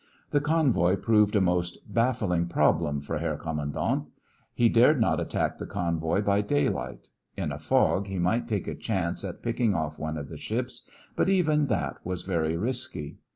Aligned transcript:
The 0.31 0.41
convoy 0.41 0.95
proved 0.95 1.35
a 1.35 1.41
most 1.41 1.77
baffling 1.93 2.47
problem 2.47 3.01
for 3.01 3.19
Herr 3.19 3.37
Kommandant. 3.37 4.07
He 4.51 4.67
dared 4.67 4.99
not 4.99 5.19
attack 5.19 5.59
the 5.59 5.67
convoy 5.67 6.23
by 6.23 6.41
daylight. 6.41 7.09
In 7.37 7.51
a 7.51 7.59
fog 7.59 8.07
he 8.07 8.17
might 8.17 8.47
take 8.47 8.67
a 8.67 8.73
chance 8.73 9.23
at 9.23 9.43
picking 9.43 9.75
off 9.75 9.99
one 9.99 10.17
of 10.17 10.27
the 10.27 10.39
ships, 10.39 10.89
but 11.15 11.29
even 11.29 11.67
that 11.67 12.03
was 12.03 12.23
very 12.23 12.57
risky. 12.57 13.19